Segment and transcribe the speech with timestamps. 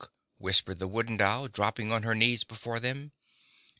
[0.39, 3.11] whispered the Wooden Doll, dropping on her knees before them.